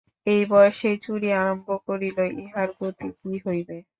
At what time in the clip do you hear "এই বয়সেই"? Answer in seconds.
0.27-0.97